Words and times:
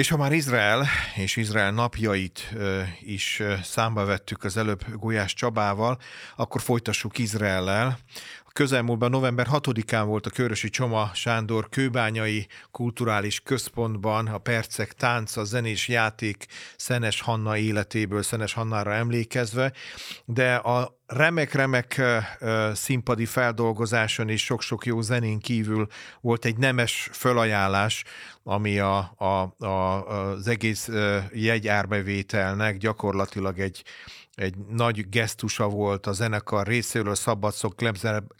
És 0.00 0.08
ha 0.08 0.16
már 0.16 0.32
Izrael 0.32 0.86
és 1.16 1.36
Izrael 1.36 1.70
napjait 1.70 2.54
is 3.00 3.42
számba 3.62 4.04
vettük 4.04 4.44
az 4.44 4.56
előbb 4.56 4.84
Gulyás 4.92 5.34
Csabával, 5.34 5.98
akkor 6.36 6.60
folytassuk 6.60 7.18
Izraellel. 7.18 7.98
A 8.38 8.52
közelmúltban 8.52 9.10
november 9.10 9.46
6-án 9.50 10.02
volt 10.06 10.26
a 10.26 10.30
Körösi 10.30 10.70
Csoma 10.70 11.10
Sándor 11.14 11.68
Kőbányai 11.68 12.46
Kulturális 12.70 13.40
Központban 13.40 14.26
a 14.26 14.38
Percek 14.38 14.92
Tánca, 14.92 15.44
Zenés 15.44 15.88
Játék 15.88 16.46
Szenes 16.76 17.20
Hanna 17.20 17.56
életéből, 17.56 18.22
Szenes 18.22 18.52
Hannára 18.52 18.94
emlékezve, 18.94 19.72
de 20.24 20.54
a 20.54 20.99
remek-remek 21.10 22.02
színpadi 22.72 23.26
feldolgozáson 23.26 24.28
és 24.28 24.44
sok-sok 24.44 24.86
jó 24.86 25.00
zenén 25.00 25.38
kívül 25.38 25.86
volt 26.20 26.44
egy 26.44 26.56
nemes 26.56 27.08
fölajánlás, 27.12 28.04
ami 28.42 28.78
a, 28.78 29.14
a, 29.16 29.64
a, 29.64 30.06
az 30.06 30.48
egész 30.48 30.88
jegyárbevételnek 31.32 32.76
gyakorlatilag 32.76 33.58
egy, 33.58 33.82
egy 34.34 34.54
nagy 34.68 35.08
gesztusa 35.08 35.68
volt 35.68 36.06
a 36.06 36.12
zenekar 36.12 36.66
részéről, 36.66 37.14
Szabadszok 37.14 37.74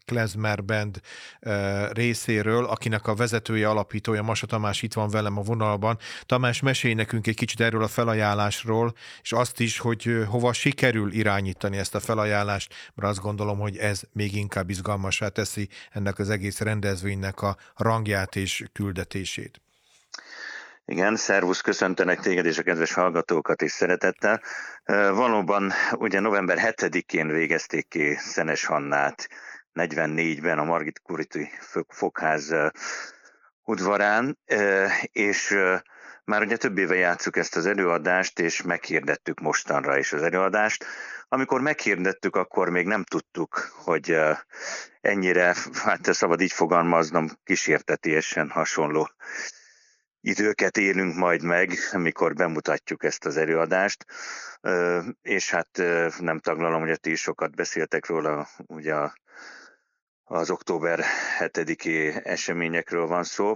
Klezmer 0.05 0.65
Band 0.65 1.01
részéről, 1.93 2.65
akinek 2.65 3.07
a 3.07 3.15
vezetője, 3.15 3.69
alapítója 3.69 4.23
Masa 4.23 4.47
Tamás 4.47 4.83
itt 4.83 4.93
van 4.93 5.11
velem 5.11 5.39
a 5.39 5.43
vonalban. 5.43 5.99
Tamás, 6.27 6.61
mesélj 6.61 6.95
nekünk 6.95 7.27
egy 7.27 7.37
kicsit 7.37 7.61
erről 7.61 7.83
a 7.83 7.89
felajánlásról, 7.89 8.93
és 9.23 9.33
azt 9.33 9.61
is, 9.61 9.79
hogy 9.79 10.25
hova 10.27 10.53
sikerül 10.53 11.13
irányítani 11.13 11.77
ezt 11.77 11.95
a 11.95 12.01
felajánlást, 12.01 12.60
mert 12.95 13.09
azt 13.09 13.21
gondolom, 13.21 13.59
hogy 13.59 13.77
ez 13.77 14.01
még 14.13 14.35
inkább 14.35 14.71
izgalmasá 14.71 15.29
teszi 15.29 15.69
ennek 15.91 16.19
az 16.19 16.31
egész 16.31 16.61
rendezvénynek 16.61 17.43
a 17.43 17.57
rangját 17.77 18.37
és 18.37 18.65
küldetését. 18.73 19.61
Igen, 20.85 21.17
szervusz, 21.17 21.61
köszöntenek 21.61 22.21
téged 22.21 22.47
és 22.47 22.59
a 22.59 22.63
kedves 22.63 22.93
hallgatókat 22.93 23.63
is 23.63 23.71
szeretettel. 23.71 24.43
Valóban 25.13 25.73
ugye 25.93 26.21
november 26.21 26.59
7-én 26.61 27.29
végezték 27.29 27.89
ki 27.89 28.15
Szenes 28.15 28.65
Hannát 28.65 29.29
44-ben 29.75 30.59
a 30.59 30.65
Margit 30.65 31.01
Kuriti 31.01 31.51
Fokház 31.89 32.55
udvarán, 33.65 34.39
és 35.13 35.57
már 36.31 36.43
ugye 36.43 36.57
több 36.57 36.79
éve 36.79 36.95
játszuk 36.95 37.37
ezt 37.37 37.57
az 37.57 37.67
előadást, 37.67 38.39
és 38.39 38.63
meghirdettük 38.63 39.41
mostanra 39.41 39.99
is 39.99 40.13
az 40.13 40.23
előadást. 40.23 40.85
Amikor 41.29 41.61
meghirdettük, 41.61 42.37
akkor 42.37 42.69
még 42.69 42.87
nem 42.87 43.05
tudtuk, 43.05 43.71
hogy 43.85 44.17
ennyire, 45.01 45.55
hát 45.73 46.13
szabad 46.15 46.41
így 46.41 46.53
fogalmaznom, 46.53 47.29
kísértetésen 47.45 48.51
hasonló 48.51 49.11
időket 50.21 50.77
élünk 50.77 51.15
majd 51.15 51.43
meg, 51.43 51.73
amikor 51.93 52.35
bemutatjuk 52.35 53.05
ezt 53.05 53.25
az 53.25 53.37
előadást, 53.37 54.05
és 55.23 55.51
hát 55.51 55.83
nem 56.19 56.39
taglalom, 56.39 56.81
hogy 56.87 57.01
ti 57.01 57.11
is 57.11 57.21
sokat 57.21 57.55
beszéltek 57.55 58.07
róla, 58.07 58.49
ugye 58.57 58.95
az 60.25 60.51
október 60.51 61.05
7-i 61.39 62.27
eseményekről 62.27 63.07
van 63.07 63.25
szó, 63.25 63.55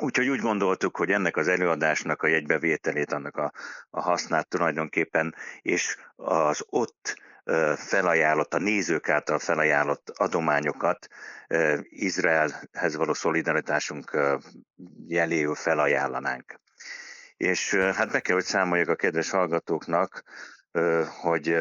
Úgyhogy 0.00 0.28
úgy 0.28 0.40
gondoltuk, 0.40 0.96
hogy 0.96 1.10
ennek 1.10 1.36
az 1.36 1.48
előadásnak 1.48 2.22
a 2.22 2.26
jegybevételét, 2.26 3.12
annak 3.12 3.36
a, 3.36 3.52
a 3.90 4.00
hasznát 4.00 4.48
tulajdonképpen, 4.48 5.34
és 5.62 5.96
az 6.16 6.64
ott 6.68 7.16
felajánlott, 7.76 8.54
a 8.54 8.58
nézők 8.58 9.08
által 9.08 9.38
felajánlott 9.38 10.10
adományokat 10.16 11.08
Izraelhez 11.88 12.96
való 12.96 13.12
szolidaritásunk 13.12 14.18
jeléül 15.06 15.54
felajánlanánk. 15.54 16.60
És 17.36 17.74
hát 17.74 18.10
be 18.10 18.20
kell, 18.20 18.34
hogy 18.34 18.44
számoljak 18.44 18.88
a 18.88 18.94
kedves 18.94 19.30
hallgatóknak, 19.30 20.22
hogy 21.20 21.56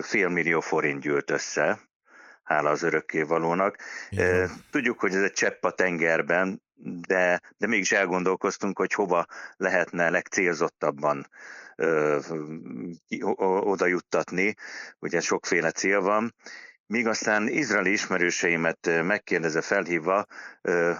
fél 0.00 0.28
millió 0.28 0.60
forint 0.60 1.00
gyűlt 1.00 1.30
össze, 1.30 1.87
hála 2.48 2.70
az 2.70 2.82
örökkévalónak. 2.82 3.76
Igen. 4.10 4.50
Tudjuk, 4.70 5.00
hogy 5.00 5.14
ez 5.14 5.22
egy 5.22 5.32
csepp 5.32 5.64
a 5.64 5.70
tengerben, 5.70 6.62
de, 7.06 7.40
de 7.56 7.66
mégis 7.66 7.92
elgondolkoztunk, 7.92 8.78
hogy 8.78 8.92
hova 8.92 9.26
lehetne 9.56 10.10
legcélzottabban 10.10 11.26
ö, 11.76 12.18
oda 13.38 13.86
juttatni, 13.86 14.54
ugye 14.98 15.20
sokféle 15.20 15.70
cél 15.70 16.00
van, 16.00 16.34
míg 16.86 17.06
aztán 17.06 17.48
izraeli 17.48 17.92
ismerőseimet 17.92 19.02
megkérdezve 19.02 19.60
felhívva, 19.60 20.26
ö, 20.62 20.92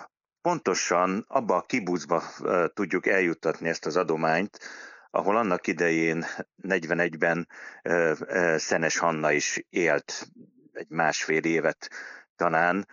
pontosan 0.43 1.25
abba 1.29 1.57
a 1.57 1.67
kibucba 1.67 2.23
ö, 2.43 2.67
tudjuk 2.75 3.07
eljuttatni 3.07 3.69
ezt 3.69 3.87
az 3.87 3.97
adományt, 3.97 4.59
ahol 5.11 5.37
annak 5.37 5.67
idején 5.67 6.25
41-ben 6.63 7.49
ö, 7.83 8.13
ö, 8.27 8.55
Szenes 8.59 8.99
Hanna 8.99 9.33
is 9.33 9.65
élt 9.71 10.29
egy 10.79 10.91
másfél 10.91 11.45
évet 11.45 11.91
talán, 12.37 12.89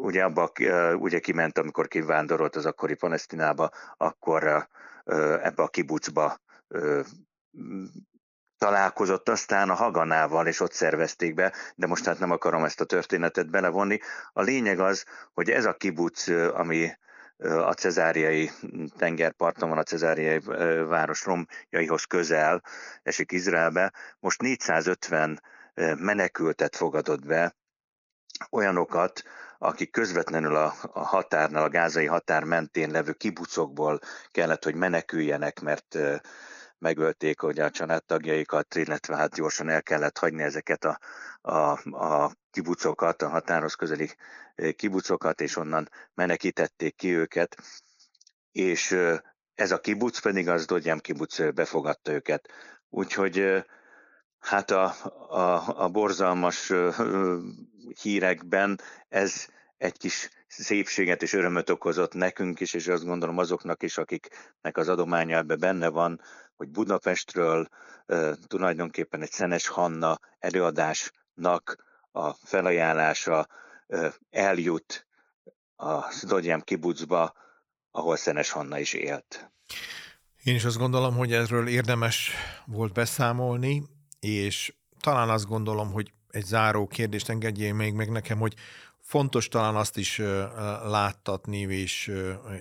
ugye 0.00 0.24
abba 0.24 0.52
ugye 0.94 1.18
kiment, 1.18 1.58
amikor 1.58 1.88
kivándorolt 1.88 2.56
az 2.56 2.66
akkori 2.66 2.94
Palesztinába, 2.94 3.70
akkor 3.96 4.68
ebbe 5.42 5.62
a 5.62 5.68
kibucba 5.68 6.38
találkozott 8.58 9.28
aztán 9.28 9.70
a 9.70 9.74
Haganával, 9.74 10.46
és 10.46 10.60
ott 10.60 10.72
szervezték 10.72 11.34
be, 11.34 11.52
de 11.74 11.86
most 11.86 12.04
hát 12.04 12.18
nem 12.18 12.30
akarom 12.30 12.64
ezt 12.64 12.80
a 12.80 12.84
történetet 12.84 13.50
belevonni. 13.50 13.98
A 14.32 14.42
lényeg 14.42 14.80
az, 14.80 15.04
hogy 15.32 15.50
ez 15.50 15.64
a 15.64 15.74
kibuc, 15.74 16.28
ami 16.52 16.90
a 17.38 17.72
cezáriai 17.72 18.50
tengerparton 18.96 19.68
van, 19.68 19.78
a 19.78 19.82
cezáriai 19.82 20.38
város 20.84 21.24
romjaihoz 21.24 22.04
közel, 22.04 22.62
esik 23.02 23.32
Izraelbe, 23.32 23.92
most 24.20 24.42
450 24.42 25.40
menekültet 25.98 26.76
fogadott 26.76 27.26
be, 27.26 27.56
olyanokat, 28.50 29.22
akik 29.58 29.90
közvetlenül 29.90 30.56
a, 30.56 30.74
a 30.92 31.06
határnál, 31.06 31.62
a 31.62 31.68
gázai 31.68 32.06
határ 32.06 32.44
mentén 32.44 32.90
levő 32.90 33.12
kibucokból 33.12 34.00
kellett, 34.30 34.64
hogy 34.64 34.74
meneküljenek, 34.74 35.60
mert 35.60 35.98
megölték 36.78 37.42
ugye 37.42 37.64
a 37.64 37.70
családtagjaikat, 37.70 38.74
illetve 38.74 39.16
hát 39.16 39.34
gyorsan 39.34 39.68
el 39.68 39.82
kellett 39.82 40.18
hagyni 40.18 40.42
ezeket 40.42 40.84
a, 40.84 40.98
a, 41.40 41.96
a 42.04 42.32
kibucokat, 42.50 43.22
a 43.22 43.28
határhoz 43.28 43.74
közeli 43.74 44.10
kibucokat, 44.76 45.40
és 45.40 45.56
onnan 45.56 45.88
menekítették 46.14 46.96
ki 46.96 47.16
őket. 47.16 47.56
És 48.52 48.96
ez 49.54 49.70
a 49.70 49.80
kibuc 49.80 50.18
pedig 50.18 50.48
az 50.48 50.66
Dodjám 50.66 50.98
kibuc 50.98 51.52
befogadta 51.52 52.12
őket. 52.12 52.48
Úgyhogy 52.88 53.64
hát 54.48 54.70
a, 54.70 54.94
a, 55.28 55.82
a 55.84 55.88
borzalmas 55.88 56.72
hírekben 58.02 58.80
ez 59.08 59.46
egy 59.76 59.98
kis 59.98 60.30
szépséget 60.46 61.22
és 61.22 61.32
örömöt 61.32 61.70
okozott 61.70 62.14
nekünk 62.14 62.60
is, 62.60 62.74
és 62.74 62.88
azt 62.88 63.04
gondolom 63.04 63.38
azoknak 63.38 63.82
is, 63.82 63.98
akiknek 63.98 64.76
az 64.76 64.88
adománya 64.88 65.36
ebbe 65.36 65.56
benne 65.56 65.88
van, 65.88 66.20
hogy 66.56 66.68
Budapestről 66.68 67.68
uh, 68.06 68.32
tulajdonképpen 68.46 69.22
egy 69.22 69.30
Szenes 69.30 69.66
Hanna 69.66 70.18
előadásnak 70.38 71.84
a 72.12 72.32
felajánlása 72.32 73.46
uh, 73.86 74.12
eljut 74.30 75.06
a 75.76 76.10
Szdogyám 76.10 76.60
kibucba, 76.60 77.32
ahol 77.90 78.16
Szenes 78.16 78.50
Hanna 78.50 78.78
is 78.78 78.92
élt. 78.92 79.50
Én 80.42 80.54
is 80.54 80.64
azt 80.64 80.78
gondolom, 80.78 81.16
hogy 81.16 81.32
erről 81.32 81.68
érdemes 81.68 82.32
volt 82.66 82.92
beszámolni, 82.92 83.82
és 84.20 84.74
talán 85.00 85.28
azt 85.28 85.46
gondolom, 85.46 85.92
hogy 85.92 86.12
egy 86.30 86.44
záró 86.44 86.86
kérdést 86.86 87.28
engedjél 87.28 87.74
még 87.74 87.92
meg 87.92 88.10
nekem, 88.10 88.38
hogy 88.38 88.54
fontos 89.00 89.48
talán 89.48 89.76
azt 89.76 89.96
is 89.96 90.18
láttatni 90.84 91.58
és, 91.58 92.12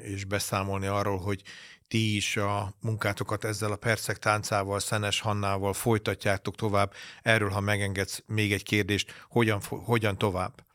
és 0.03 0.25
beszámolni 0.25 0.87
arról, 0.87 1.17
hogy 1.17 1.41
ti 1.87 2.15
is 2.15 2.37
a 2.37 2.73
munkátokat 2.81 3.43
ezzel 3.43 3.71
a 3.71 3.75
percek 3.75 4.17
táncával, 4.17 4.79
Szenes 4.79 5.19
Hannával 5.19 5.73
folytatjátok 5.73 6.55
tovább. 6.55 6.93
Erről, 7.21 7.49
ha 7.49 7.59
megengedsz 7.59 8.23
még 8.25 8.53
egy 8.53 8.63
kérdést, 8.63 9.25
hogyan, 9.29 9.61
hogyan 9.69 10.17
tovább? 10.17 10.65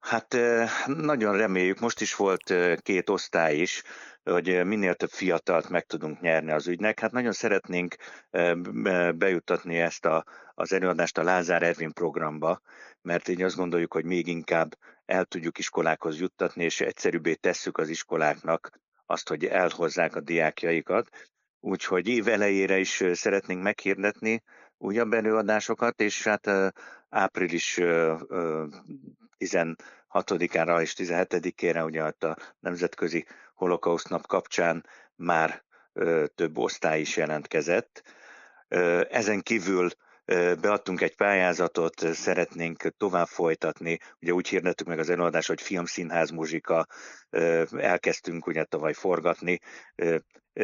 Hát 0.00 0.36
nagyon 0.86 1.36
reméljük, 1.36 1.80
most 1.80 2.00
is 2.00 2.14
volt 2.14 2.54
két 2.82 3.10
osztály 3.10 3.56
is, 3.56 3.82
hogy 4.24 4.64
minél 4.64 4.94
több 4.94 5.10
fiatalt 5.10 5.68
meg 5.68 5.84
tudunk 5.84 6.20
nyerni 6.20 6.50
az 6.50 6.68
ügynek. 6.68 7.00
Hát 7.00 7.12
nagyon 7.12 7.32
szeretnénk 7.32 7.96
bejuttatni 9.14 9.78
ezt 9.78 10.04
a, 10.04 10.24
az 10.54 10.72
előadást 10.72 11.18
a 11.18 11.22
Lázár 11.22 11.62
Ervin 11.62 11.92
programba, 11.92 12.60
mert 13.02 13.28
így 13.28 13.42
azt 13.42 13.56
gondoljuk, 13.56 13.92
hogy 13.92 14.04
még 14.04 14.26
inkább 14.26 14.74
el 15.04 15.24
tudjuk 15.24 15.58
iskolákhoz 15.58 16.20
juttatni, 16.20 16.64
és 16.64 16.80
egyszerűbbé 16.80 17.34
tesszük 17.34 17.78
az 17.78 17.88
iskoláknak 17.88 18.80
azt, 19.06 19.28
hogy 19.28 19.44
elhozzák 19.44 20.16
a 20.16 20.20
diákjaikat. 20.20 21.08
Úgyhogy 21.60 22.08
év 22.08 22.28
elejére 22.28 22.78
is 22.78 23.04
szeretnénk 23.12 23.62
meghirdetni 23.62 24.42
újabb 24.78 25.12
előadásokat, 25.12 26.00
és 26.00 26.24
hát 26.24 26.50
április 27.08 27.80
16-ára 30.12 30.80
és 30.80 30.94
17-ére 30.96 31.84
ugye 31.84 32.02
a 32.02 32.36
Nemzetközi 32.60 33.26
holokauszt 33.54 34.08
nap 34.08 34.26
kapcsán 34.26 34.86
már 35.16 35.62
több 36.34 36.58
osztály 36.58 37.00
is 37.00 37.16
jelentkezett. 37.16 38.02
Ezen 39.08 39.40
kívül 39.40 39.90
beadtunk 40.60 41.00
egy 41.00 41.16
pályázatot, 41.16 42.14
szeretnénk 42.14 42.82
tovább 42.96 43.26
folytatni. 43.26 43.98
Ugye 44.20 44.32
úgy 44.32 44.48
hirdettük 44.48 44.86
meg 44.86 44.98
az 44.98 45.10
előadás, 45.10 45.46
hogy 45.46 45.60
filmszínház 45.60 46.30
muzsika, 46.30 46.86
elkezdtünk 47.70 48.46
ugye 48.46 48.64
tavaly 48.64 48.92
forgatni. 48.92 49.58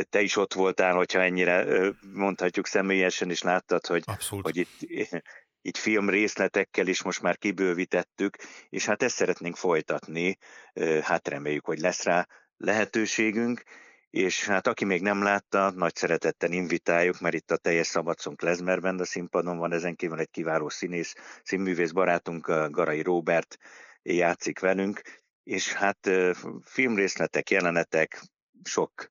Te 0.09 0.21
is 0.21 0.37
ott 0.37 0.55
voltál, 0.55 0.95
hogyha 0.95 1.23
ennyire 1.23 1.67
mondhatjuk 2.12 2.67
személyesen, 2.67 3.31
és 3.31 3.43
láttad, 3.43 3.87
hogy, 3.87 4.03
Abszolút. 4.06 4.45
hogy 4.45 4.56
itt, 4.56 5.23
itt 5.62 5.76
film 5.76 6.10
részletekkel 6.10 6.87
is 6.87 7.02
most 7.02 7.22
már 7.22 7.38
kibővítettük, 7.38 8.37
és 8.69 8.87
hát 8.87 9.02
ezt 9.02 9.14
szeretnénk 9.14 9.56
folytatni, 9.56 10.38
hát 11.02 11.28
reméljük, 11.28 11.64
hogy 11.64 11.78
lesz 11.78 12.05
rá 12.05 12.26
lehetőségünk, 12.56 13.62
és 14.10 14.46
hát 14.46 14.66
aki 14.66 14.84
még 14.84 15.02
nem 15.02 15.22
látta, 15.22 15.70
nagy 15.70 15.94
szeretettel 15.94 16.52
invitáljuk, 16.52 17.20
mert 17.20 17.34
itt 17.34 17.50
a 17.50 17.56
teljes 17.56 17.87
Szabadszon 17.87 18.37
Klezmerben 18.37 18.99
a 18.99 19.05
színpadon 19.05 19.58
van, 19.58 19.72
ezen 19.72 19.94
kívül 19.94 20.19
egy 20.19 20.31
kiváló 20.31 20.69
színész, 20.69 21.14
színművész 21.43 21.90
barátunk, 21.90 22.46
Garai 22.70 23.02
Robert 23.02 23.56
játszik 24.02 24.58
velünk, 24.58 25.00
és 25.43 25.72
hát 25.72 26.11
filmrészletek, 26.62 27.50
jelenetek, 27.50 28.22
sok 28.62 29.08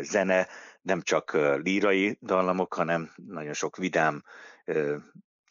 zene, 0.00 0.48
nem 0.80 1.02
csak 1.02 1.32
lírai 1.62 2.18
dallamok, 2.20 2.74
hanem 2.74 3.10
nagyon 3.16 3.52
sok 3.52 3.76
vidám, 3.76 4.22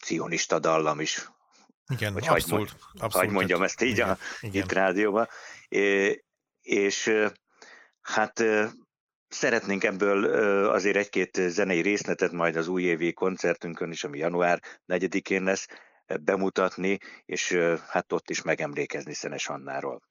cionista 0.03 0.59
dallam 0.59 0.99
is. 0.99 1.29
Igen, 1.87 2.13
Hogy 2.13 2.27
abszolút. 2.27 2.69
Hagy, 2.69 2.79
abszolút 2.93 3.13
hagy 3.13 3.29
mondjam 3.29 3.63
ezt 3.63 3.81
így 3.81 3.89
igen, 3.89 4.09
a, 4.09 4.17
igen. 4.39 4.63
itt 4.63 4.71
rádióban. 4.71 5.27
És 6.61 7.11
hát 8.01 8.43
Szeretnénk 9.29 9.83
ebből 9.83 10.25
azért 10.69 10.95
egy-két 10.95 11.41
zenei 11.47 11.81
részletet 11.81 12.31
majd 12.31 12.55
az 12.55 12.67
újévi 12.67 13.13
koncertünkön 13.13 13.91
is, 13.91 14.03
ami 14.03 14.17
január 14.17 14.61
4-én 14.87 15.43
lesz, 15.43 15.67
bemutatni, 16.21 16.97
és 17.25 17.57
hát 17.87 18.13
ott 18.13 18.29
is 18.29 18.41
megemlékezni 18.41 19.13
Szenes 19.13 19.47
Annáról. 19.47 20.01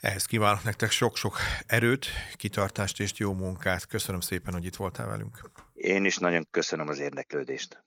Ehhez 0.00 0.24
kívánok 0.24 0.62
nektek 0.62 0.90
sok-sok 0.90 1.38
erőt, 1.66 2.06
kitartást 2.36 3.00
és 3.00 3.12
jó 3.16 3.32
munkát. 3.32 3.86
Köszönöm 3.86 4.20
szépen, 4.20 4.52
hogy 4.52 4.64
itt 4.64 4.76
voltál 4.76 5.06
velünk. 5.06 5.50
Én 5.72 6.04
is 6.04 6.16
nagyon 6.16 6.46
köszönöm 6.50 6.88
az 6.88 6.98
érdeklődést. 6.98 7.84